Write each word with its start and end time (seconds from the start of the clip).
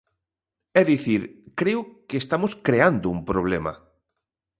É 0.79 0.81
dicir, 0.91 1.21
creo 1.59 1.81
que 2.07 2.17
estamos 2.23 2.51
creando 2.67 3.07
un 3.15 3.19
problema. 3.29 3.73